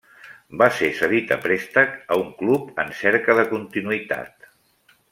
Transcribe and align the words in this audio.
Va 0.61 0.69
ser 0.77 0.87
cedit 0.99 1.33
a 1.35 1.37
préstec 1.43 1.93
a 2.15 2.19
un 2.23 2.33
club 2.41 2.83
en 2.85 2.91
cerca 3.05 3.39
de 3.41 3.47
continuïtat. 3.55 4.53